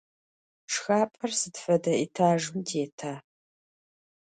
Şşxap'er 0.71 1.31
sıd 1.39 1.55
fede 1.63 1.93
etajjım 2.03 2.57
têta? 2.67 3.13